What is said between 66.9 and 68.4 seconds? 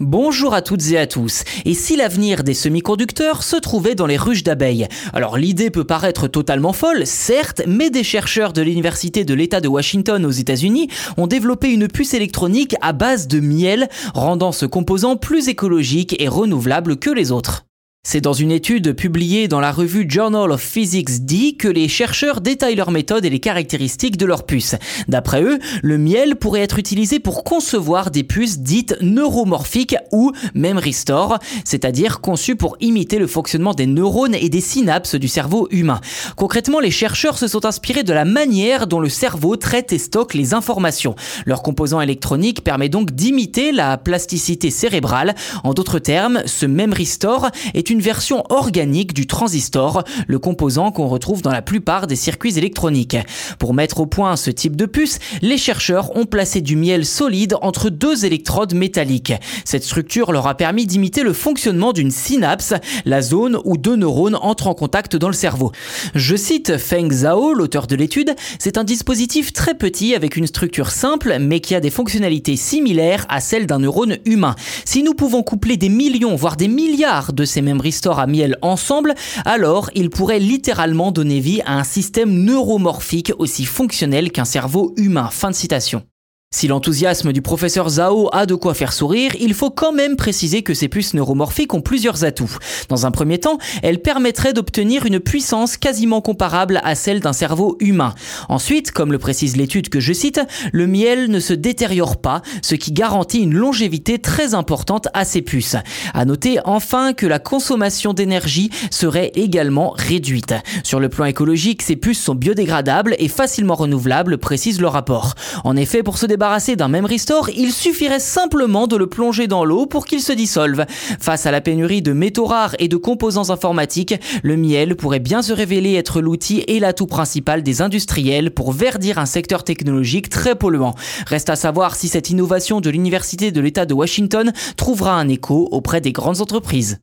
Zhao, l'auteur de l'étude,